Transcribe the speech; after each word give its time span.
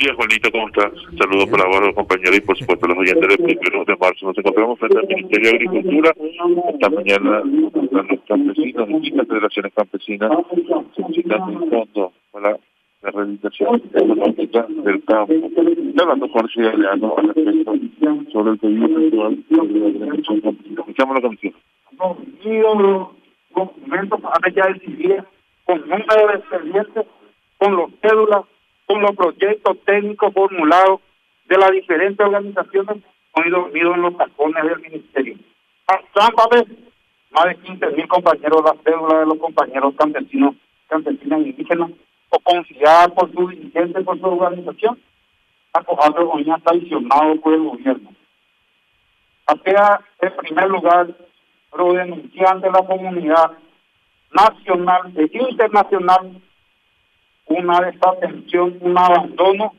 día, 0.00 0.14
Juanito, 0.14 0.50
¿cómo 0.50 0.66
está? 0.68 0.90
Saludos 1.18 1.48
para 1.50 1.68
los 1.68 1.94
compañeros 1.94 2.36
y, 2.36 2.40
por 2.40 2.56
supuesto, 2.56 2.86
los 2.86 2.96
oyentes 2.96 3.28
del 3.28 3.36
primero 3.36 3.84
de 3.84 3.96
marzo. 3.96 4.26
Nos 4.26 4.38
encontramos 4.38 4.78
frente 4.78 4.98
al 4.98 5.06
Ministerio 5.08 5.50
de 5.50 5.56
Agricultura. 5.56 6.14
Esta 6.72 6.88
mañana, 6.88 7.42
los 7.44 8.20
campesinos 8.26 8.88
y 9.02 9.10
las 9.10 9.28
federaciones 9.28 9.72
campesinas 9.74 10.32
solicitando 10.96 11.52
un 11.52 11.70
fondo 11.70 12.12
para 12.32 12.50
la 13.02 13.10
rehabilitación 13.10 13.82
económica 13.94 14.66
del 14.68 15.04
campo. 15.04 15.32
Está 15.34 16.02
hablando 16.02 16.30
con 16.30 16.48
el 16.54 16.64
Galeano 16.64 17.14
al 17.18 17.34
respecto 17.34 17.74
sobre 18.32 18.52
el 18.52 18.58
pedido 18.58 18.88
sexual 19.00 19.38
de 19.46 19.80
la 19.80 19.86
organización 19.86 20.40
campesina. 20.40 20.80
Escuchamos 20.80 21.14
la 21.14 21.20
comisión. 21.20 21.54
Los 21.98 23.08
documentos 23.54 24.20
para 24.20 24.50
ya 24.54 24.66
decidir 24.72 25.24
con 25.66 25.80
número 25.80 26.26
de 26.28 26.34
expedientes, 26.38 27.06
con 27.58 27.76
los 27.76 27.90
cédulas, 28.00 28.44
con 28.90 29.02
los 29.02 29.14
proyectos 29.14 29.78
técnicos 29.84 30.34
formulados 30.34 31.00
de 31.44 31.56
las 31.56 31.70
diferentes 31.70 32.26
organizaciones 32.26 32.96
han 33.34 33.46
ido 33.46 33.60
dormidos 33.60 33.94
en 33.94 34.02
los 34.02 34.16
tacones 34.16 34.64
del 34.64 34.80
ministerio. 34.80 35.36
Hasta 35.86 36.48
vez, 36.50 36.64
más 37.30 37.44
de 37.44 37.54
15 37.54 37.86
mil 37.90 38.08
compañeros, 38.08 38.64
la 38.64 38.74
cédula 38.82 39.20
de 39.20 39.26
los 39.26 39.38
compañeros 39.38 39.94
campesinos, 39.96 40.56
campesinas 40.88 41.38
indígenas, 41.38 41.90
o 42.30 42.38
confiadas 42.40 43.12
por 43.12 43.32
su 43.32 43.48
dirigente, 43.50 44.00
por 44.00 44.18
su 44.18 44.26
organización, 44.26 44.98
acogido 45.72 46.28
hoy 46.28 46.52
traicionado 46.64 47.36
por 47.36 47.54
el 47.54 47.62
gobierno. 47.62 48.10
Sea 49.64 50.00
en 50.20 50.36
primer 50.36 50.68
lugar, 50.68 51.06
pero 51.70 51.92
denunciante 51.92 52.66
de 52.66 52.72
la 52.72 52.84
comunidad 52.84 53.52
nacional 54.32 55.12
e 55.14 55.30
internacional 55.32 56.42
una 57.50 57.80
desatención, 57.80 58.78
un 58.80 58.96
abandono 58.96 59.74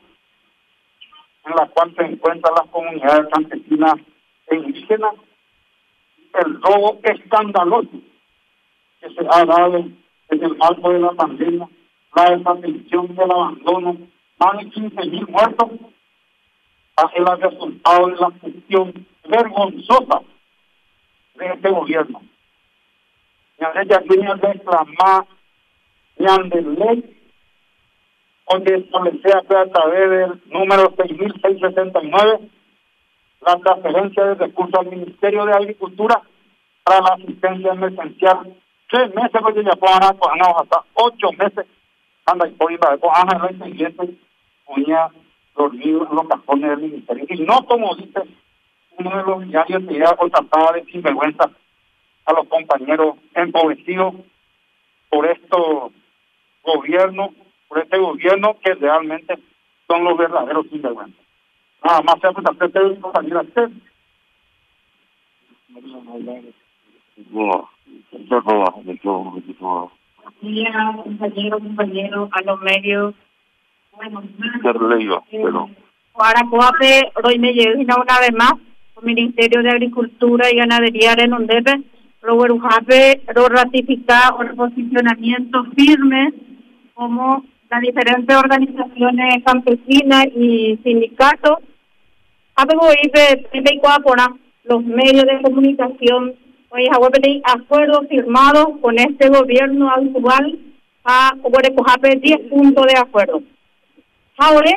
en 1.44 1.56
la 1.56 1.66
cual 1.68 1.94
se 1.96 2.02
encuentran 2.02 2.54
las 2.54 2.68
comunidades 2.70 3.28
campesinas 3.32 3.94
e 4.48 4.56
indígenas, 4.56 5.14
el 6.34 6.60
robo 6.62 7.00
escandaloso 7.02 7.90
que 9.00 9.10
se 9.10 9.26
ha 9.28 9.44
dado 9.44 9.78
en 9.78 10.44
el 10.44 10.56
marco 10.56 10.90
de 10.90 11.00
la 11.00 11.12
pandemia, 11.12 11.68
la 12.14 12.36
desatención 12.36 13.14
del 13.16 13.30
abandono, 13.30 13.96
más 14.38 14.58
de 14.58 14.70
15 14.70 15.06
mil 15.06 15.26
muertos, 15.28 15.70
hace 16.96 17.18
el 17.18 17.26
resultado 17.26 18.06
de 18.08 18.16
la 18.16 18.30
gestión 18.42 19.06
vergonzosa 19.28 20.20
de 21.36 21.46
este 21.46 21.70
gobierno. 21.70 22.22
Y 23.58 23.64
a 23.64 23.82
ella 23.82 24.02
tiene 24.08 24.34
reclamar, 24.34 25.26
y 26.18 26.24
de 26.24 26.62
ley 26.62 27.21
donde 28.48 28.76
establecía 28.76 29.38
a 29.38 29.66
través 29.66 30.10
del 30.10 30.42
número 30.46 30.94
6.669 30.96 32.48
la 33.44 33.56
transferencia 33.56 34.24
de 34.24 34.34
recursos 34.34 34.78
al 34.78 34.86
Ministerio 34.86 35.44
de 35.44 35.52
Agricultura 35.52 36.22
para 36.84 37.00
la 37.00 37.14
asistencia 37.14 37.72
emergencial. 37.72 38.54
Tres 38.90 39.14
meses, 39.14 39.40
porque 39.40 39.64
ya 39.64 39.72
puedan 39.72 40.02
hasta 40.02 40.84
ocho 40.94 41.32
meses. 41.32 41.66
Anda, 42.26 42.46
y 42.46 42.52
por 42.52 43.00
con 43.00 43.10
Ana, 43.14 43.48
el 43.48 43.62
siguiente, 43.62 44.14
ponía 44.64 45.08
dormido 45.56 46.06
en 46.08 46.16
los 46.16 46.28
cajones 46.28 46.70
del 46.70 46.90
Ministerio. 46.90 47.26
Y 47.28 47.42
no 47.42 47.64
como 47.64 47.94
dice 47.96 48.22
uno 48.98 49.16
de 49.16 49.22
los 49.22 49.48
diarios 49.48 49.82
que 49.88 49.98
ya 49.98 50.14
trataba 50.14 50.72
de 50.72 50.84
sinvergüenza 50.84 51.50
a 52.24 52.32
los 52.32 52.46
compañeros 52.48 53.16
empobrecidos 53.34 54.14
por 55.08 55.26
estos 55.26 55.92
gobiernos 56.62 57.30
por 57.72 57.82
este 57.82 57.96
gobierno 57.96 58.54
que 58.62 58.74
realmente 58.74 59.34
son 59.88 60.04
los 60.04 60.18
verdaderos 60.18 60.66
sinvergüenzas. 60.68 61.24
Nada 61.82 62.02
más 62.02 62.16
se 62.20 62.26
hace 62.26 62.40
usted 62.66 63.00
compañera 63.00 63.40
usted. 63.40 63.70
compañero, 71.02 71.58
compañero, 71.60 72.28
a 72.30 72.42
los 72.42 72.60
medios. 72.60 73.14
Bueno, 73.96 74.22
pero... 75.30 75.70
Ahora, 76.14 76.42
Coape, 76.50 77.10
hoy 77.24 77.38
me 77.38 77.54
llega 77.54 77.96
una 77.96 78.20
vez 78.20 78.32
más, 78.34 78.52
el 78.98 79.02
Ministerio 79.02 79.62
de 79.62 79.70
Agricultura 79.70 80.50
y 80.52 80.56
Ganadería 80.56 81.14
de 81.14 81.26
Nondepe, 81.26 81.82
lo 82.22 82.36
lo 83.34 83.48
ratificar 83.48 84.34
el 84.42 84.54
posicionamiento 84.54 85.64
firme 85.74 86.34
como 86.92 87.44
las 87.72 87.80
diferentes 87.80 88.36
organizaciones 88.36 89.42
campesinas 89.44 90.26
y 90.36 90.78
sindicatos, 90.84 91.60
los 94.64 94.84
medios 94.84 95.24
de 95.24 95.40
comunicación, 95.40 96.34
acuerdos 97.44 98.06
firmados 98.10 98.66
con 98.82 98.98
este 98.98 99.28
gobierno 99.30 99.90
actual 99.90 100.58
a 101.04 101.32
10 102.20 102.50
puntos 102.50 102.86
de 102.86 102.98
acuerdo. 102.98 103.42
Ahora, 104.36 104.70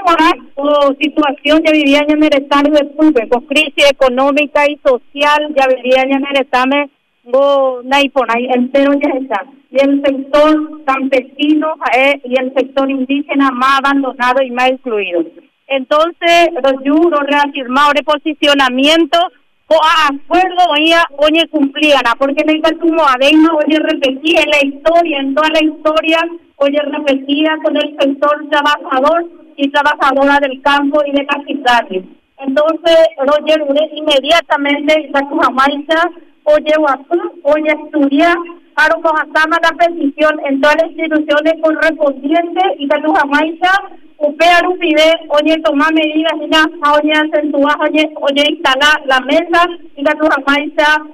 la 0.55 0.95
situación 0.97 1.63
ya 1.65 1.73
vivía 1.73 1.99
en 2.07 2.23
estado 2.23 2.71
de 2.71 3.27
con 3.27 3.41
crisis 3.41 3.91
económica 3.91 4.63
y 4.69 4.77
social, 4.77 5.53
ya 5.53 5.67
vivía 5.67 6.03
en 6.03 6.89
go 7.25 7.81
naiponay 7.83 8.45
entero 8.53 8.93
ya 8.93 9.09
está 9.19 9.45
y 9.75 9.79
el 9.79 10.01
sector 10.01 10.83
campesino 10.85 11.75
eh, 11.97 12.21
y 12.23 12.39
el 12.39 12.53
sector 12.53 12.89
indígena 12.89 13.51
más 13.51 13.79
abandonado 13.79 14.41
y 14.41 14.51
más 14.51 14.71
excluido. 14.71 15.23
Entonces, 15.67 16.49
yuros 16.83 17.19
reafirmados 17.27 17.93
de 17.95 18.03
posicionamiento 18.03 19.19
o 19.67 19.75
a 19.75 20.13
acuerdo 20.13 20.63
oye, 20.71 20.95
oye 21.17 21.47
cumplían, 21.49 22.03
porque 22.19 22.43
en 22.43 22.51
el 22.51 22.61
caso 22.61 22.77
adeno 23.07 23.57
oye 23.65 23.79
repetía 23.79 24.41
en 24.43 24.49
la 24.49 24.63
historia, 24.63 25.19
en 25.19 25.33
toda 25.33 25.49
la 25.49 25.63
historia, 25.63 26.19
oye 26.57 26.79
repetía 26.79 27.57
con 27.63 27.75
el 27.75 27.97
sector 27.99 28.47
trabajador 28.49 29.25
y 29.57 29.69
trabajadora 29.71 30.39
del 30.39 30.61
campo 30.61 31.01
y 31.05 31.11
de 31.13 31.25
capital. 31.25 32.05
Entonces, 32.37 32.97
Roger 33.17 33.65
inmediatamente, 33.93 35.09
la 35.11 35.25
Jamaica, 35.25 36.11
oye 36.45 36.73
Guapú, 36.77 37.17
oye 37.43 37.71
estudiar, 37.71 38.35
para 38.75 38.95
hasta 38.95 39.47
la 39.49 39.77
petición 39.77 40.39
en 40.45 40.61
todas 40.61 40.75
las 40.81 40.91
instituciones 40.91 41.53
correspondientes 41.61 42.63
y 42.77 42.87
que 42.87 43.01
tu 43.01 43.13
jamaica 43.13 43.71
upea 44.17 44.61
pide, 44.79 45.13
oye 45.29 45.57
tomar 45.61 45.93
medidas 45.93 46.33
oye 46.33 47.13
acentuar, 47.13 47.79
oye, 47.81 48.09
oye 48.21 48.43
instalar 48.49 49.01
la 49.05 49.19
mesa 49.21 49.67
y 49.95 50.03
que 50.03 50.15
tu 50.15 50.25
jamaica 50.27 51.05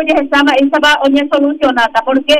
oye 0.00 0.14
estaba, 0.22 0.52
estaba 0.54 1.00
oye 1.04 1.28
solucionada, 1.30 2.02
porque 2.04 2.34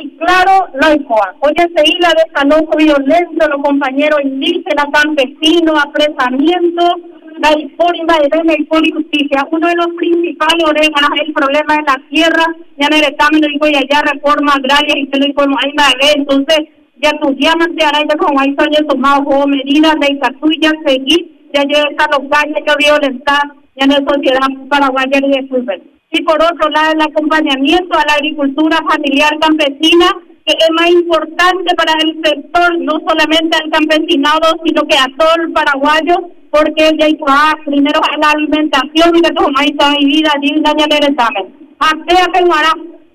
y 0.00 0.16
claro, 0.16 0.68
hay 0.82 1.06
Oye, 1.40 1.70
se 1.76 1.84
hila 1.84 2.08
de 2.08 2.24
desalojo 2.26 2.76
violento, 2.76 3.48
los 3.48 3.62
compañeros 3.62 4.20
indígenas, 4.24 4.86
campesinos, 4.92 5.84
apresamiento, 5.84 6.96
la 7.42 7.58
historia 7.58 8.04
de 8.06 8.44
la 8.44 8.58
historia 8.58 8.94
justicia. 8.94 9.46
Uno 9.50 9.66
de 9.66 9.74
los 9.74 9.88
principales 9.96 10.64
orejas 10.64 11.10
el 11.26 11.32
problema 11.32 11.74
de 11.74 11.82
la 11.82 11.98
tierra, 12.08 12.46
ya 12.78 12.86
en 12.86 12.94
el 12.94 13.04
examen 13.04 13.40
lo 13.42 13.48
dijo 13.48 13.66
ya, 13.66 13.80
ya 13.90 14.00
reforma 14.02 14.52
agraria 14.54 14.94
y 14.96 15.06
se 15.10 15.18
lo 15.18 15.26
dijo 15.26 15.42
ahí 15.42 15.72
entonces 16.14 16.60
ya 17.02 17.10
llamas 17.36 17.74
de 17.74 17.84
araña 17.84 18.14
como 18.16 18.38
ahí 18.38 18.54
son 18.56 18.86
tomado 18.86 19.24
como 19.24 19.46
medidas 19.48 19.94
de 19.98 20.18
ya 20.60 20.70
seguir, 20.86 21.48
ya 21.52 21.64
llega 21.64 21.90
esta 21.90 22.06
local 22.12 22.54
que 22.54 22.74
violentar 22.78 23.42
ya 23.76 23.84
en 23.86 23.90
la 23.90 24.12
sociedad 24.12 24.48
paraguaya 24.68 25.18
y 25.18 25.30
de 25.30 25.48
fútbol. 25.48 25.82
Y 26.12 26.22
por 26.22 26.40
otro 26.40 26.68
lado, 26.70 26.92
el 26.92 27.00
acompañamiento 27.00 27.98
a 27.98 28.04
la 28.06 28.14
agricultura 28.14 28.78
familiar 28.88 29.32
campesina, 29.40 30.06
que 30.44 30.54
es 30.58 30.70
más 30.72 30.90
importante 30.90 31.74
para 31.76 31.92
el 32.02 32.20
sector, 32.24 32.78
no 32.78 32.98
solamente 33.06 33.56
al 33.56 33.70
campesinado, 33.70 34.56
sino 34.64 34.82
que 34.82 34.96
a 34.96 35.06
todo 35.16 35.42
el 35.42 35.52
paraguayo, 35.52 36.16
porque 36.50 36.90
ya 36.98 37.06
hay 37.06 37.16
primero 37.64 38.00
la 38.18 38.30
alimentación 38.30 39.16
y 39.16 39.22
que 39.22 39.30
todo 39.30 39.48
más 39.50 39.64
está 39.64 39.94
vida 40.04 40.32
digna 40.40 40.72
en 40.72 40.92
el 40.92 41.12
examen. 41.12 41.72
Hasta 41.78 42.14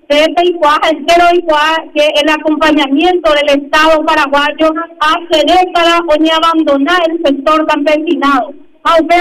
que 0.08 0.20
este 0.20 0.42
entero 0.90 1.24
que 1.94 2.06
el 2.22 2.30
acompañamiento 2.30 3.30
del 3.34 3.62
Estado 3.62 4.04
paraguayo 4.06 4.72
hace 5.00 5.44
décadas 5.44 6.00
ni 6.18 6.30
abandonar 6.30 7.00
el 7.10 7.22
sector 7.22 7.66
campesinado. 7.66 8.54
Aunque 8.84 9.14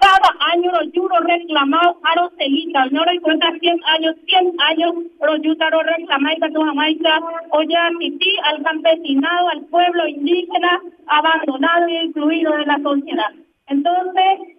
cada 0.00 0.34
año 0.52 0.72
los 0.72 0.92
yuros 0.92 1.20
reclamados 1.24 1.96
a 2.02 2.20
los 2.20 2.32
celitas, 2.36 2.90
no 2.90 3.04
lo 3.04 3.20
cuenta 3.20 3.52
100 3.60 3.80
años, 3.84 4.16
100 4.26 4.54
años, 4.58 4.94
los 5.20 5.42
yutaros 5.42 5.84
reclamados 5.84 6.42
a 6.42 6.48
tu 6.48 6.62
jamaica, 6.62 7.20
oye, 7.50 7.76
asistí 7.76 8.36
al 8.44 8.62
campesinado, 8.62 9.48
al 9.50 9.60
pueblo 9.66 10.08
indígena, 10.08 10.80
abandonado 11.06 11.88
y 11.88 11.96
excluido 11.98 12.56
de 12.56 12.66
la 12.66 12.78
sociedad. 12.82 13.32
Entonces, 13.68 14.56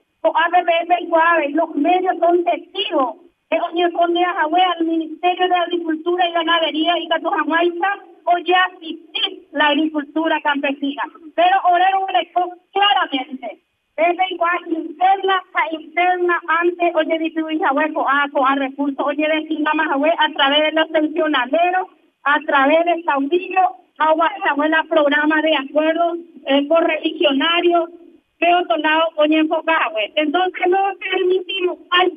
los 1.53 1.75
medios 1.75 2.15
son 2.19 2.43
testigos 2.43 3.15
Oye, 3.51 3.89
pone 3.89 4.23
a 4.23 4.43
al 4.43 4.85
Ministerio 4.85 5.47
de 5.49 5.55
Agricultura 5.55 6.25
y 6.25 6.31
Ganadería 6.31 6.97
y 6.97 7.07
Catojahuayza, 7.09 7.99
oye, 8.23 8.55
asistir 8.55 9.47
la 9.51 9.67
agricultura 9.67 10.39
campesina. 10.41 11.03
Pero 11.35 11.59
ahora 11.65 11.89
un 11.99 12.07
claro 12.71 13.01
Debe 13.97 14.23
igual 14.29 14.59
interna 14.67 15.43
a 15.53 15.75
interna. 15.75 16.41
Antes, 16.47 16.95
oye, 16.95 17.19
distribuir 17.19 17.59
Jahue 17.59 17.93
coaco 17.93 18.45
a 18.45 18.55
recursos, 18.55 19.05
oye, 19.05 19.27
decir 19.27 19.59
más 19.61 19.87
a 19.87 20.33
través 20.33 20.61
de 20.61 20.71
los 20.71 20.87
pensionaderos, 20.89 21.87
a 22.23 22.39
través 22.41 22.85
de 22.85 23.03
Saudillo, 23.03 23.75
agua 23.97 24.31
la 24.69 24.83
programa 24.83 25.41
de 25.41 25.55
acuerdos 25.55 26.17
eh, 26.45 26.67
correligionarios, 26.67 27.89
de 28.39 28.55
otro 28.55 28.77
lado, 28.77 29.03
oye, 29.17 29.37
en 29.37 29.49
Entonces 30.15 30.67
no 30.67 30.79
permitimos, 30.99 31.77
al 31.91 32.11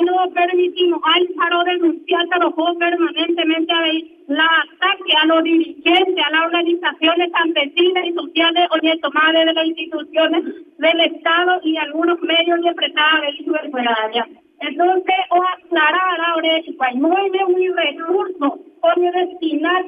no 0.00 0.30
permitimos 0.32 1.00
al 1.04 1.28
paro 1.36 1.64
denunciar 1.64 2.26
trabajó 2.28 2.76
permanentemente 2.78 3.72
a 3.72 3.82
la 4.28 4.44
ataque 4.44 5.12
a 5.20 5.26
los 5.26 5.44
dirigentes, 5.44 6.24
a 6.24 6.30
las 6.30 6.46
organizaciones 6.46 7.32
campesinas 7.32 8.06
y 8.06 8.12
sociales 8.12 8.68
tomadas 9.00 9.46
de 9.46 9.52
las 9.52 9.66
instituciones 9.66 10.44
del 10.78 11.00
Estado 11.00 11.60
y 11.62 11.76
algunos 11.76 12.20
medios 12.22 12.58
interpretados 12.58 13.22
de 13.38 13.80
área. 14.04 14.28
Entonces, 14.60 15.14
o 15.30 15.42
aclarar 15.42 16.20
ahora, 16.28 16.48
pues 16.78 16.94
no 16.94 17.16
hay 17.16 17.30
un 17.46 17.76
recurso 17.76 18.60
oye 18.82 19.10
destinar 19.12 19.84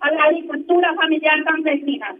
a 0.00 0.10
la 0.10 0.24
agricultura 0.24 0.94
familiar 0.94 1.44
campesina. 1.44 2.14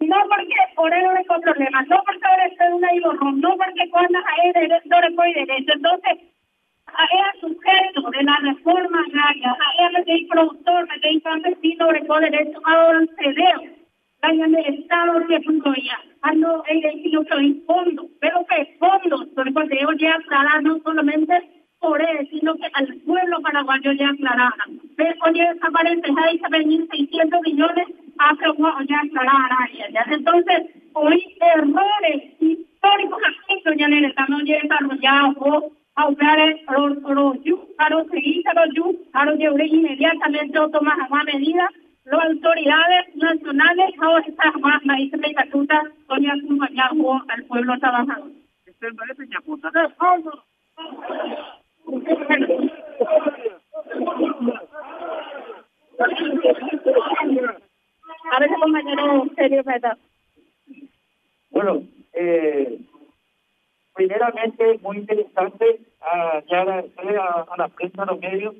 No 0.00 0.16
porque 0.28 0.54
por 0.76 0.92
él 0.94 1.02
no 1.02 1.10
hay 1.10 1.40
problema, 1.42 1.82
no 1.82 2.02
porque 2.06 2.26
ahora 2.26 2.46
es 2.46 2.72
una 2.72 2.88
no 3.32 3.56
porque 3.56 3.90
cuando 3.90 4.18
hay 4.18 4.52
derecho, 4.52 4.84
no 4.90 5.24
derecho. 5.34 5.72
Entonces, 5.72 6.18
era 6.88 7.32
sujeto 7.40 8.10
de 8.10 8.22
la 8.22 8.37
reforma 8.48 8.98
agraria, 9.06 9.56
era 9.78 10.00
de 10.02 10.26
productor, 10.30 10.88
de 10.88 11.20
campesino, 11.20 11.86
de 11.88 12.30
derecho 12.30 12.60
a 12.64 12.90
un 12.90 13.08
cedeo, 13.16 13.78
en 14.22 14.54
el 14.54 14.74
Estado 14.74 15.20
que 15.26 15.82
ya, 15.82 16.00
ando 16.22 16.64
el 16.66 16.84
en 17.38 17.64
fondo, 17.66 18.06
pero 18.20 18.44
que 18.46 18.76
fondo, 18.78 19.26
porque 19.54 19.78
ellos 19.78 19.94
ya 19.98 20.14
aclarar 20.14 20.62
no 20.62 20.78
solamente 20.80 21.34
por 21.80 22.00
él, 22.02 22.28
sino 22.30 22.56
que 22.56 22.68
al 22.72 22.86
pueblo 23.06 23.40
paraguayo 23.40 23.92
ya 23.92 24.08
aclarara. 24.08 24.64
Pero 24.96 25.14
oye, 25.24 25.48
desaparece, 25.54 26.02
ahí 26.16 26.38
se 26.38 26.48
ven 26.50 26.88
600 26.88 27.40
millones 27.42 27.86
un 28.56 28.66
año 28.66 28.86
ya 28.88 29.00
aclarara. 29.00 29.68
Entonces, 30.10 30.62
hoy 30.94 31.36
errores 31.54 32.22
históricos 32.40 33.22
aquí, 33.28 33.62
en 33.84 33.92
el 33.92 34.04
Estado 34.06 34.40
ya 34.44 34.58
desarrollado 34.60 35.72
aumentar 35.94 36.38
los 36.72 37.02
los 37.02 37.36
para 37.44 37.47
seguir 38.10 38.42
los 38.54 38.74
yu, 38.74 39.10
para 39.12 39.32
llevar 39.34 39.60
inmediatamente 39.62 40.58
tomar 40.72 40.96
más 41.10 41.24
medidas 41.24 41.70
las 42.10 42.24
autoridades 42.24 43.16
nacionales 43.16 43.94
ahora 44.00 44.24
están 44.26 44.60
más 44.60 44.84
maíz 44.84 45.12
de 45.12 45.34
catuta 45.34 45.82
doña 46.08 46.32
acompañado 46.32 47.22
al 47.28 47.44
pueblo 47.44 47.78
trabajador. 47.78 48.30
Este 48.64 48.94
parece 48.94 49.28
ya 49.28 49.40
puta. 49.40 49.68
A 58.30 58.40
ver, 58.40 58.50
compañero, 58.60 59.26
serio, 59.36 59.62
¿verdad? 59.64 59.98
Bueno, 61.50 61.82
eh, 62.14 62.78
primeramente 63.94 64.78
muy 64.80 64.96
interesante 64.98 65.66
a, 65.66 65.87
ya 66.48 66.64
la, 66.64 66.78
a, 66.78 67.56
la 67.56 67.68
prensa, 67.68 68.02
a 68.02 68.06
los 68.06 68.20
medios, 68.20 68.54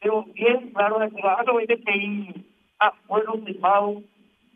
pero 0.00 0.24
bien 0.34 0.70
claro 0.70 0.98
ciudadano 1.10 1.58
de 1.58 1.66
que 1.66 1.92
hay 1.92 2.46
acuerdos 2.78 3.44
firmados 3.44 4.02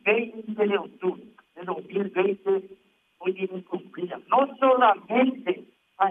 20 0.05 0.67
de 0.67 0.79
octubre 0.79 1.23
de 1.57 1.65
2020 1.65 2.63
hoy 3.19 3.51
incumplida. 3.53 4.21
No 4.29 4.49
solamente 4.59 5.65
a 5.99 6.11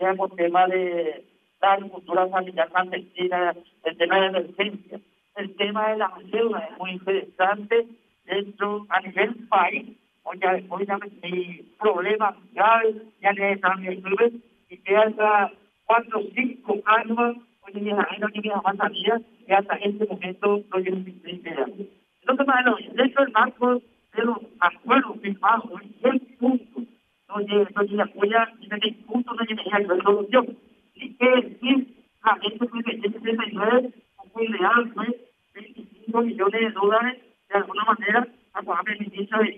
ya 0.00 0.16
con 0.16 0.30
tema 0.36 0.66
de 0.66 1.24
la 1.60 1.72
agricultura 1.72 2.26
familiar 2.28 2.70
campesina, 2.72 3.54
el 3.84 3.96
tema 3.96 4.20
de 4.20 4.26
emergencia, 4.26 5.00
el 5.36 5.54
tema 5.56 5.90
de 5.90 5.96
la 5.98 6.12
deuda 6.24 6.68
es 6.70 6.78
muy 6.78 6.90
interesante 6.92 7.86
dentro 8.24 8.86
a 8.88 9.00
nivel 9.00 9.34
país 9.48 9.96
ya 10.40 10.60
obviamente 10.68 11.64
problemas 11.78 12.34
graves 12.52 12.96
ya 13.20 13.30
en 13.30 13.42
el 13.42 13.60
y 13.84 14.42
que 14.76 14.96
hasta 14.96 15.52
cuatro 15.84 16.20
o 16.20 16.24
cinco 16.34 16.78
años 16.84 17.36
hoy 17.62 17.80
día 17.80 18.08
no 18.18 18.28
tiene 18.28 18.52
más 18.62 18.76
salida 18.76 19.20
y 19.46 19.52
hasta 19.52 19.74
este 19.76 20.06
momento 20.06 20.62
no 20.70 20.82
tiene 20.82 21.14
años. 21.56 21.88
Entonces, 22.20 22.46
bueno, 22.46 22.76
dentro 22.94 23.24
del 23.24 23.32
marco 23.32 23.82
de 24.14 24.24
los 24.24 24.38
acuerdos 24.60 25.20
firmados, 25.22 25.70
en 26.02 26.18
puntos, 26.38 26.84
donde, 27.28 27.66
donde 27.74 28.02
apoya 28.02 28.52
y 28.60 28.66
en 28.66 28.80
el 28.82 28.94
punto 29.06 29.34
no 29.34 29.46
tiene 29.46 29.62
resolución. 29.62 30.58
Y 30.94 31.14
que 31.14 31.28
decir, 31.28 32.04
la 32.24 32.36
gente 32.36 32.68
fue 32.68 32.82
69, 32.82 33.90
fue 34.32 34.46
real, 34.46 34.92
fue 34.94 35.28
25 35.54 36.22
millones 36.22 36.60
de 36.60 36.70
dólares, 36.70 37.18
de 37.48 37.54
alguna 37.56 37.84
manera, 37.84 38.28
a 38.52 38.62
pagar 38.62 38.88
el 38.90 39.00
ministro 39.00 39.38
de 39.40 39.48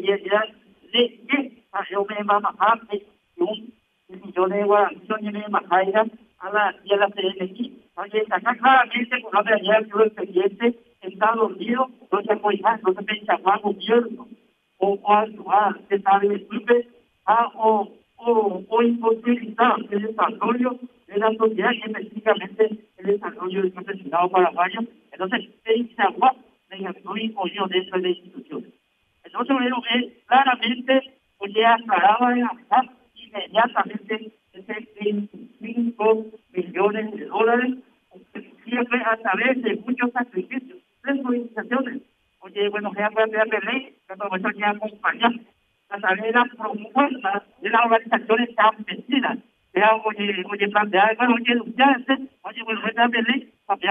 de 0.92 1.20
que 1.28 1.62
yo 1.90 2.04
me 2.08 2.22
va 2.24 2.36
a 2.36 2.40
bajar 2.40 2.86
de 2.88 3.06
un 3.36 3.69
de 4.48 4.64
guaraníes 4.64 5.32
me 5.32 5.44
bajaira 5.48 6.06
a 6.38 6.50
la 6.50 6.74
y 6.84 6.92
a 6.92 6.96
la 6.96 7.08
CNX. 7.08 7.70
Oye, 7.96 8.24
acá 8.30 8.54
claramente 8.56 9.22
con 9.22 9.32
la 9.34 9.42
realidad 9.42 9.82
del 9.82 10.06
expediente 10.06 10.78
está 11.02 11.32
dormido, 11.34 11.88
no 12.10 12.22
se 12.22 12.36
puede 12.36 12.60
no 12.60 12.92
se 12.94 13.02
piensa 13.02 13.38
más 13.38 13.60
gobierno 13.62 14.28
o 14.78 14.98
a 15.12 15.76
se 15.88 16.00
sabe 16.00 16.46
a 17.26 17.50
o 17.54 17.88
o 18.16 18.62
o 18.68 18.82
imposibilitar 18.82 19.76
el 19.90 20.02
desarrollo 20.02 20.78
de 21.06 21.18
la 21.18 21.32
sociedad 21.34 21.72
y 21.72 21.82
específicamente 21.82 22.70
el 22.98 23.06
desarrollo 23.06 23.62
del 23.62 23.72
campesinado 23.72 24.28
paraguayo. 24.30 24.80
Entonces, 25.12 25.48
agua 25.98 26.34
mediante 26.70 27.06
un 27.06 27.20
imponido 27.20 27.66
dentro 27.66 28.00
de 28.00 28.08
las 28.08 28.18
instituciones. 28.18 28.70
Entonces, 29.24 29.56
él 29.94 30.14
claramente 30.26 31.20
pues 31.38 31.52
aclaraba 31.66 32.34
de 32.34 32.40
lanzar 32.40 32.90
inmediatamente 33.30 34.32
ese 34.52 34.88
25 35.00 36.26
millones 36.52 37.12
de 37.12 37.24
dólares, 37.26 37.74
siempre 38.64 39.02
a 39.04 39.16
través 39.16 39.62
de 39.62 39.76
muchos 39.76 40.10
sacrificios, 40.12 40.78
tres 41.02 41.24
organizaciones. 41.24 42.02
Oye, 42.40 42.68
bueno, 42.68 42.92
ya 42.96 43.10
puede 43.10 43.28
de 43.28 43.60
ley, 43.72 43.94
que 44.06 44.12
aprovecho 44.12 44.50
ya 44.58 44.70
acompañar 44.70 45.32
a 45.90 45.98
través 45.98 46.22
de 46.22 46.32
la 46.32 46.44
propuesta 46.44 47.44
de 47.60 47.70
las 47.70 47.84
organizaciones 47.84 48.50
campesinas. 48.56 49.38
Ya, 49.74 49.94
oye, 50.04 50.44
oye, 50.50 50.68
plantear, 50.68 51.16
bueno, 51.16 51.34
oye, 51.34 51.60
ustedes, 51.60 52.28
oye, 52.42 52.62
bueno, 52.64 52.80
ya 52.96 53.08
de 53.08 53.22
ley, 53.22 53.52
para 53.66 53.78
que 53.78 53.88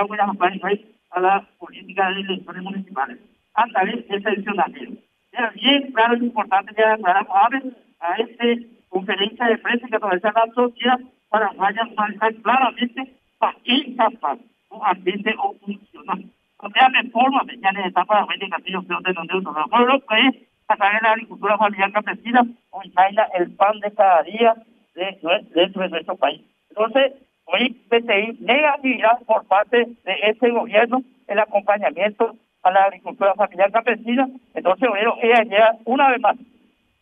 a 1.12 1.20
la 1.20 1.48
política 1.58 2.10
de 2.12 2.22
elecciones 2.22 2.64
municipales, 2.64 3.18
a 3.54 3.66
través 3.68 4.08
de 4.08 4.18
ese 4.18 4.30
adicionamiento 4.30 5.10
bien 5.56 5.92
claro 5.92 6.16
es 6.16 6.22
importante 6.22 6.74
ya 6.78 6.94
aclaramos 6.94 7.74
a 8.00 8.16
esta 8.16 8.46
conferencia 8.90 9.46
de 9.46 9.58
prensa 9.58 9.88
que 9.88 9.96
atraviesa 9.96 10.34
la 10.34 10.54
sociedad 10.54 11.00
para 11.30 11.52
vaya 11.54 11.84
marcar 11.96 12.34
claramente 12.36 13.14
para 13.38 13.56
qué 13.64 13.96
capaz 13.96 14.38
un 14.70 14.82
ambiente 14.84 15.34
o 15.38 15.54
funcional. 15.54 16.26
Porque 16.58 16.80
me 16.92 17.10
forma, 17.10 17.42
ya 17.62 17.70
en 17.70 17.86
etapa 17.86 18.16
de 18.16 18.22
América 18.22 18.58
Castillo, 18.58 18.82
de 18.82 19.14
donde 19.14 19.38
uno 19.38 19.68
no 19.72 19.86
lo 19.86 20.00
que 20.02 20.28
es 20.28 20.36
a 20.68 20.76
través 20.76 21.02
de 21.02 21.08
la 21.08 21.12
agricultura 21.14 21.58
familiar 21.58 21.92
campesina, 21.92 22.46
o 22.70 22.82
el 22.82 23.56
pan 23.56 23.80
de 23.80 23.92
cada 23.92 24.22
día 24.24 24.56
de, 24.94 25.18
dentro 25.56 25.82
de 25.82 25.90
nuestro 25.90 26.16
país. 26.16 26.42
Entonces, 26.70 27.14
hoy 27.46 27.70
PTI 27.90 28.38
negatividad 28.42 29.20
por 29.26 29.48
parte 29.48 29.78
de 29.78 30.16
este 30.24 30.52
gobierno 30.52 31.02
el 31.28 31.40
acompañamiento 31.40 32.36
a 32.64 32.72
la 32.72 32.84
agricultura 32.84 33.34
familiar 33.36 33.72
campesina. 33.72 34.28
Entonces, 34.54 34.90
bueno, 34.90 35.16
ella 35.22 35.44
llega 35.44 35.76
una 35.86 36.10
vez 36.10 36.22
más. 36.22 36.36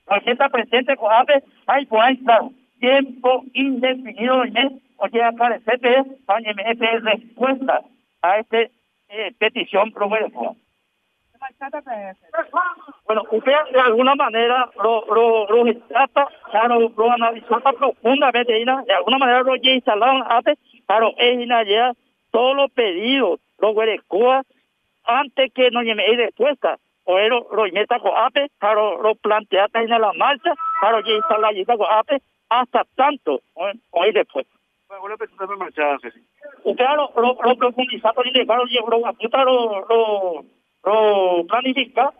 Porque 0.08 0.32
está 0.32 0.50
presente 0.50 0.96
con 0.96 1.12
APE, 1.12 1.44
hay 1.68 1.86
pues 1.86 2.02
hay 2.02 2.18
claro, 2.18 2.52
tiempo 2.80 3.44
indefinido 3.54 4.44
mes, 4.52 4.72
o 4.98 5.10
sea, 5.10 5.32
CPS, 5.32 6.08
es 6.82 7.04
respuesta 7.04 7.82
a 8.22 8.40
esta 8.40 8.58
eh, 9.10 9.34
petición 9.38 9.92
propuesta. 9.92 10.54
Bueno, 13.06 13.24
usted 13.32 13.52
de 13.72 13.80
alguna 13.80 14.16
manera 14.16 14.70
lo, 14.82 15.06
lo, 15.14 15.48
lo 15.48 15.76
trata, 15.88 16.28
claro, 16.52 16.92
lo 16.96 17.12
analizó 17.12 17.60
profundamente, 17.60 18.54
de 18.54 18.94
alguna 18.94 19.18
manera 19.18 19.42
lo 19.42 19.56
instalaron 19.56 20.24
antes, 20.28 20.58
claro, 20.86 21.14
es 21.18 21.48
ya 21.68 21.94
todos 22.32 22.56
los 22.56 22.72
pedidos, 22.72 23.40
los 23.60 23.76
huerecoas, 23.76 24.46
antes 25.06 25.54
que 25.54 25.72
no 25.72 25.82
llegue 25.82 26.18
respuesta. 26.18 26.78
O 27.10 27.18
lo, 27.30 27.48
con 28.02 28.12
APE, 28.18 28.52
para 28.60 28.76
lo 28.76 29.16
plantea 29.16 29.68
en 29.74 29.90
la 29.90 30.12
marcha, 30.12 30.54
para 30.82 31.02
que 31.02 31.16
instala 31.16 31.52
la 31.54 31.78
con 31.78 31.88
APE, 31.90 32.22
hasta 32.50 32.84
tanto, 32.96 33.40
ahí 34.02 34.12
después. 34.12 34.46
Bueno, 34.90 35.16
Usted 36.64 36.86
lo, 36.98 37.12
lo, 37.16 37.38
lo 37.42 37.56
profundiza, 37.56 38.12
lo 38.14 38.24
ilegal, 38.26 38.60
lo, 38.60 38.66
lo, 39.46 39.86
lo, 39.88 40.46
lo 40.84 41.48
planifica, 41.48 42.12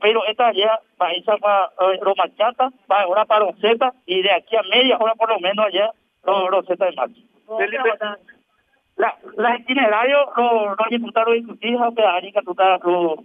pero 0.00 0.24
esta 0.26 0.52
ya 0.52 0.80
va 0.98 1.08
a 1.08 1.14
lo 2.02 2.14
machata, 2.16 2.70
va 2.90 3.02
ahora 3.02 3.24
para 3.24 3.46
los 3.46 3.56
Z, 3.60 3.92
y 4.06 4.22
de 4.22 4.32
aquí 4.32 4.56
a 4.56 4.62
media 4.62 4.98
hora 4.98 5.14
por 5.14 5.28
lo 5.28 5.38
menos 5.38 5.66
allá 5.66 5.92
lo, 6.24 6.50
lo 6.50 6.64
Z 6.64 6.84
de 6.84 6.96
marcha. 6.96 7.20
la, 8.96 9.16
la 9.36 9.56
itinerario 9.56 10.32
lo 10.36 10.74
lo 10.74 10.76
diputados 10.90 11.36
y 11.36 11.42
sus 11.42 11.62
hijos 11.62 11.94
que 11.94 12.42
tutar 12.42 12.80
lo 12.84 13.22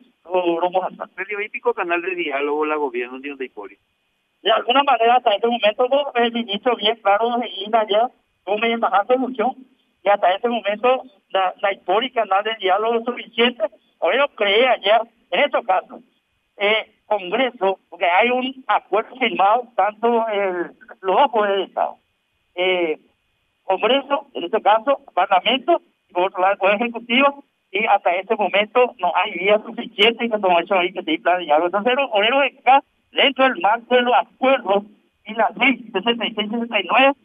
hacer 1.00 1.28
el 1.30 1.44
típico 1.44 1.74
canal 1.74 2.02
de 2.02 2.16
diálogo 2.16 2.66
la 2.66 2.76
gobierno 2.76 3.20
de 3.20 3.46
Hipólito 3.46 3.82
de 4.42 4.52
alguna 4.52 4.84
manera 4.84 5.16
hasta 5.16 5.36
este 5.36 5.48
momento 5.48 5.88
el 6.16 6.32
ministro 6.32 6.76
bien 6.76 6.98
claro 6.98 7.38
de 7.38 7.50
Ina 7.66 7.88
ya 7.88 8.10
como 8.44 8.64
embajada 8.66 9.06
de 9.06 9.18
función 9.18 9.56
y 10.04 10.10
hasta 10.10 10.34
este 10.34 10.50
momento 10.50 11.04
la, 11.30 11.54
la 11.62 11.74
histórica 11.74 12.22
canal 12.22 12.44
de 12.44 12.56
diálogo 12.60 13.04
suficiente 13.04 13.64
o 14.00 14.12
yo 14.12 14.28
cree 14.36 14.68
ayer 14.68 15.02
en 15.32 15.40
estos 15.40 15.66
casos 15.66 16.02
eh, 16.58 16.94
Congreso 17.06 17.80
porque 17.90 18.06
hay 18.06 18.30
un 18.30 18.64
acuerdo 18.68 19.16
firmado 19.18 19.68
tanto 19.76 20.28
el, 20.30 20.72
los 21.02 21.16
dos 21.16 21.32
poderes 21.32 21.58
de 21.58 21.64
Estado 21.64 21.98
eh, 22.56 23.00
Congreso, 23.68 24.28
en 24.34 24.46
este 24.46 24.62
caso, 24.62 25.02
Parlamento, 25.14 25.82
y 26.10 26.14
por 26.14 26.28
otro 26.28 26.42
lado 26.42 26.54
el 26.54 26.60
Poder 26.60 26.76
Ejecutivo, 26.76 27.44
y 27.72 27.86
hasta 27.86 28.16
este 28.16 28.36
momento 28.36 28.96
no 29.00 29.12
hay 29.16 29.34
vía 29.34 29.60
suficiente 29.60 30.30
que 30.30 30.40
tomar 30.40 30.64
hecho 30.64 30.76
ahí 30.76 30.94
que 30.94 31.04
se 31.04 31.20
planeado. 31.20 31.66
Entonces, 31.66 31.94
los 31.96 32.12
de 32.12 32.60
acá, 32.60 32.84
dentro 33.12 33.44
del 33.46 33.62
marco 33.62 33.96
de 33.96 34.02
los 34.02 34.14
acuerdos 34.14 34.84
y 35.26 35.34
la 35.34 35.50
ley 35.58 35.90
66-69, 35.92 37.16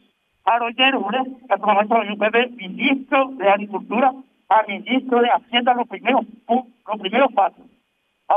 Harold 0.45 0.79
Ure, 0.79 1.23
que 1.47 1.57
tomamos 1.57 1.85
hecho 1.85 1.95
un 1.95 2.17
bebé 2.17 2.47
ministro 2.49 3.29
de 3.37 3.49
Agricultura, 3.49 4.13
al 4.49 4.67
ministro 4.67 5.21
de 5.21 5.29
Hacienda, 5.29 5.73
los 5.73 5.87
primeros, 5.87 6.25
los 6.49 6.99
primeros 6.99 7.31
pasos. 7.33 7.65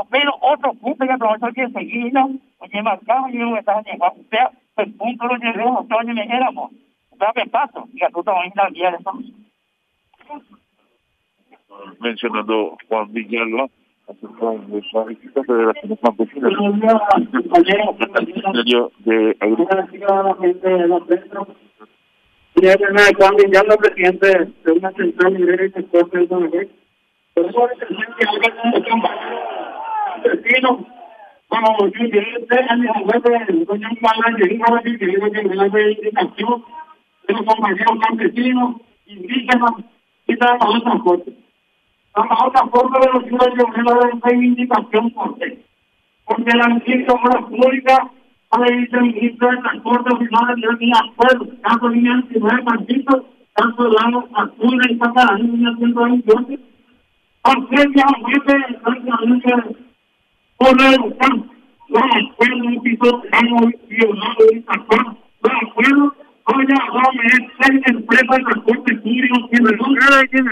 Pero 0.09 0.35
otro 0.41 0.73
punto 0.75 1.05
que 1.05 1.11
aprovechó 1.11 1.47
que 1.53 1.69
seguimos, 1.69 2.31
oye, 2.59 2.81
marcamos 2.81 3.33
y 3.33 3.37
no 3.37 3.57
está 3.57 3.81
llegando, 3.81 4.21
o 4.21 4.29
sea, 4.29 4.51
el 4.77 4.93
punto 4.93 5.25
lo 5.25 5.35
llevamos, 5.35 5.85
oye, 5.89 6.13
me 6.13 6.23
éramos 6.23 6.71
dame 7.17 7.47
paso 7.47 7.87
y 7.93 8.03
a 8.03 8.09
tú 8.09 8.23
también 8.23 8.53
la 8.55 8.69
guía 8.69 8.91
de 8.91 8.97
mencionando 11.99 12.77
Juan 12.87 13.11
Villalba 13.11 13.67
acerca 14.07 14.51
de 14.67 14.79
esa 14.79 15.03
visita 15.03 15.41
de 15.47 15.65
las 15.65 15.75
campesinas 16.01 16.51
de 16.51 16.55
Juan 23.17 23.35
Villalba, 23.35 23.77
presidente 23.77 24.51
de 24.63 24.71
una 24.71 24.91
central 24.91 25.33
minera 25.33 25.65
y 25.65 25.71
sector 25.71 26.09
del 26.11 26.27
Donagué. 26.27 26.69
Por 27.33 27.45
eso 27.45 27.69
como 31.49 31.87
yo 31.87 32.03
llegué 32.05 32.45
tres 32.49 32.71
años 32.71 32.95
web 33.05 33.23
de 33.23 33.65
doña 33.65 33.89
Juana, 34.01 34.37
llegué 34.37 34.59
a 34.63 34.81
que 34.81 35.05
digo 35.05 35.31
que 35.31 35.43
me 35.43 35.55
la 35.55 35.67
indicación 35.67 36.63
de 37.27 37.33
los 37.33 37.43
compañeros 37.43 37.99
campesinos, 38.07 38.75
indígenas 39.05 39.71
y 40.27 40.35
trabajadores 40.35 40.83
de 41.25 41.46
transporte. 42.17 42.53
Trabajadores 42.53 42.53
de 42.53 42.59
transporte 42.59 42.99
de 42.99 43.13
los 43.13 43.23
ciudadanos 43.25 43.75
de 43.75 43.83
la 43.83 44.19
reivindicación 44.23 45.11
por 45.11 45.37
qué. 45.37 45.65
Porque 46.25 46.57
la 46.57 46.67
ministra 46.67 46.95
de 46.95 47.11
Obras 47.11 47.43
Públicas 47.45 47.99
dicho 48.81 48.97
el 48.97 49.13
de 49.13 49.57
Transporte 49.61 50.13
oficial 50.13 50.55
de 50.55 50.85
mi 50.85 50.91
acuerdo, 50.91 51.47
tanto 51.63 51.89
línea 51.89 52.13
29 52.13 52.63
partidos, 52.63 53.23
tanto 53.55 53.87
el 53.87 53.95
año 53.99 54.27
azul 54.33 54.81
y 54.89 54.99
hasta 55.01 55.25
la 55.25 55.37
línea 55.37 55.75
128. 55.77 56.61
Ausencia 57.43 58.05
de 58.45 58.79
prácticamente 58.83 59.53
por 60.57 60.81
la 60.81 60.89
educación. 60.89 61.51
Los 61.89 62.03
acuerdos 62.03 62.67
un 62.67 62.81
piso 62.81 63.23
año 63.31 63.71
violado 63.87 64.43
y 64.53 64.61
sacado. 64.63 65.17
Los 65.41 65.53
acuerdos 65.63 66.13
Oye, 66.49 66.73
hombre, 66.91 67.27
es 67.27 67.87
empresa 67.87 68.37
de 68.37 68.43
transporte 68.43 68.95
público 68.95 69.49
que 69.49 69.57
que 70.29 70.43
me 70.43 70.51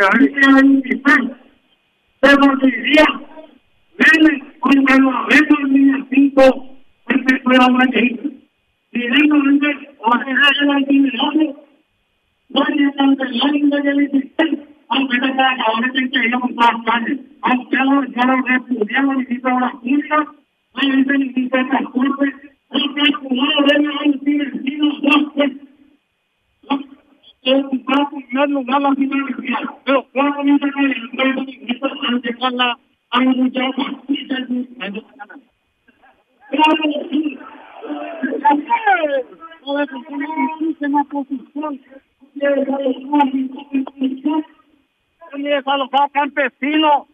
Dele, 3.98 4.44
cuando 4.60 4.94
lo 4.98 5.12
vemos 5.27 5.60
en 5.60 5.74
línea 5.74 6.05
5, 6.10 6.41
fue 7.44 7.55
una 7.55 7.86
que 7.91 8.36
Directamente, 8.91 9.67
o 10.00 10.10
la 10.15 10.24
no 10.65 10.74
hay 10.74 10.86
línea 13.51 13.79
de 13.82 13.94
la 13.94 14.01
aunque 14.88 15.17
no 15.17 15.27
ahora 15.27 15.91
las 16.55 16.86
calles, 16.86 17.20
aunque 17.41 17.75
ya 17.75 18.25
lo 18.25 18.41
repudiamos 18.41 19.22
y 19.22 19.25
quitamos 19.25 19.62
las 19.62 19.74
hay 20.74 20.91
debe 23.65 23.88
haber 23.94 24.62
sido 24.63 24.86
dos 25.01 25.34
primer 28.10 28.50
lugar 28.50 28.82
la 28.82 28.96
a 32.06 32.20
de 45.38 45.50
desalojar 45.50 46.12
campesinos 46.12 47.08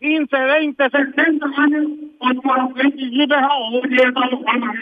15, 0.00 0.36
20, 0.36 0.90
60 0.90 1.46
años 1.56 1.88
para 2.42 2.68
que 2.74 2.88
vive 2.90 3.34
a 3.34 3.48
hoy 3.54 3.88
desalojar 3.88 4.58
más 4.58 4.76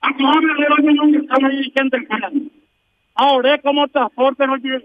Acabamos 0.00 0.58
de 0.58 0.66
ver 0.68 0.96
dónde 0.96 1.18
están 1.18 1.44
ahí 1.44 1.72
gente 1.74 1.96
en 1.96 2.50
Ahora 3.14 3.58
como 3.58 3.86
transporte 3.88 4.46
no 4.46 4.58
tiene 4.60 4.80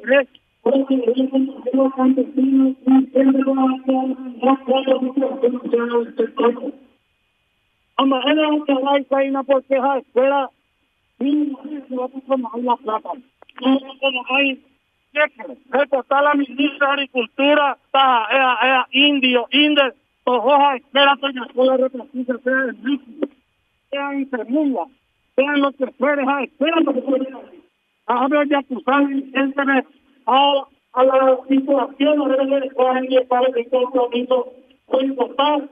Ama 7.97 8.21
una 8.25 9.43
porque 9.43 9.75
esa 9.75 9.97
escuela 9.97 10.49
la 11.19 12.75
plata. 12.77 13.09
Hay 14.29 14.61
reportar 15.69 16.23
la 16.23 16.33
ministra 16.35 16.87
de 16.87 16.93
Agricultura, 16.93 17.77
está, 17.85 18.27
sea 22.43 22.61
de 22.65 22.73
México, 22.73 23.27
sea 23.89 24.13
enfermera, 24.13 24.85
sean 25.35 25.61
lo 25.61 25.71
que 25.71 25.87
fuere, 25.87 26.21
esa 26.21 26.43
escuela 26.43 26.81
no 26.81 26.93
se 26.93 27.01
puede 27.01 27.27
hablo 28.07 28.45
de 28.45 28.55
acusar 28.55 29.07
gente 29.07 29.63
a, 30.27 30.67
a 30.93 31.03
la 31.03 31.37
situación 31.47 32.29
de 32.29 32.45
la 32.45 32.69
cogen 32.75 33.07
y 33.09 33.19
para 33.25 33.51
que 33.51 33.63
todo 33.65 33.91
lo 33.93 34.53
fue 34.87 35.03
importante. 35.03 35.69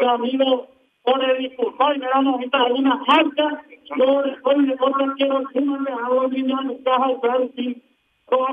Camino 0.00 0.66
por 1.04 1.24
el 1.24 1.38
discurso 1.38 1.94
y 1.94 1.98
me 1.98 2.06
damos 2.06 2.40
una 2.70 2.96
marca. 3.06 3.64
Yo 3.96 4.22
después 4.22 4.66
de 4.66 4.76
cosas 4.76 5.08
quiero 5.16 5.40
decir, 5.40 5.62
me 5.62 5.90
hago 5.90 6.28
niños 6.28 6.60
en 6.62 6.82
caja 6.82 7.08
de 7.08 7.14
Brasil. 7.16 7.82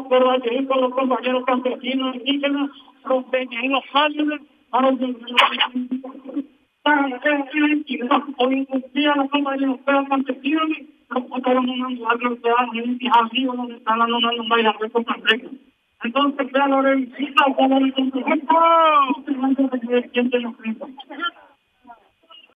Pero 0.09 0.31
allí 0.31 0.65
con 0.65 0.81
los 0.81 0.93
compañeros 0.93 1.45
campesinos 1.45 2.15
indígenas, 2.15 2.69
los 3.07 3.23
pequeños 3.25 3.83
ángeles, 3.93 4.41
a 4.71 4.81
los 4.81 4.99
para 6.83 7.19
que 7.19 7.29
hoy 8.37 8.67
en 8.69 8.85
día 8.93 9.15
los 9.15 9.29
compañeros 9.29 9.79
campesinos 9.85 10.69
entonces, 16.01 16.47
le 16.81 16.95
visita 16.95 17.45
como 17.57 17.77
el 17.77 17.93